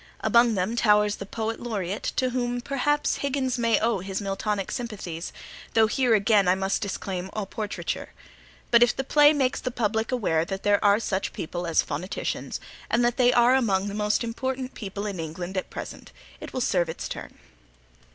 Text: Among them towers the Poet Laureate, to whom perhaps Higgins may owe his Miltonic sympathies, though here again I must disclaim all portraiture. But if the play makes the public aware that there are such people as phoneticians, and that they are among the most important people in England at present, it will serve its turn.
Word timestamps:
Among 0.21 0.55
them 0.55 0.75
towers 0.75 1.17
the 1.17 1.27
Poet 1.27 1.59
Laureate, 1.59 2.11
to 2.15 2.31
whom 2.31 2.59
perhaps 2.59 3.17
Higgins 3.17 3.59
may 3.59 3.79
owe 3.79 3.99
his 3.99 4.19
Miltonic 4.19 4.71
sympathies, 4.71 5.31
though 5.75 5.85
here 5.85 6.15
again 6.15 6.47
I 6.47 6.55
must 6.55 6.81
disclaim 6.81 7.29
all 7.33 7.45
portraiture. 7.45 8.09
But 8.71 8.81
if 8.81 8.95
the 8.95 9.03
play 9.03 9.31
makes 9.31 9.61
the 9.61 9.69
public 9.69 10.11
aware 10.11 10.43
that 10.43 10.63
there 10.63 10.83
are 10.83 10.99
such 10.99 11.33
people 11.33 11.67
as 11.67 11.83
phoneticians, 11.83 12.59
and 12.89 13.05
that 13.05 13.17
they 13.17 13.31
are 13.31 13.53
among 13.53 13.89
the 13.89 13.93
most 13.93 14.23
important 14.23 14.73
people 14.73 15.05
in 15.05 15.19
England 15.19 15.55
at 15.55 15.69
present, 15.69 16.11
it 16.39 16.51
will 16.51 16.61
serve 16.61 16.89
its 16.89 17.07
turn. 17.07 17.37